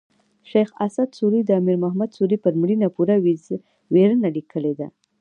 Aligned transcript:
شېخ 0.49 0.69
اسعد 0.85 1.09
سوري 1.19 1.41
د 1.45 1.49
امیر 1.61 1.77
محمد 1.83 2.09
سوري 2.17 2.37
پر 2.43 2.53
مړینه 2.61 2.85
یوه 2.87 3.15
ویرنه 3.93 4.29
لیکلې 4.37 4.73
ده. 4.79 4.87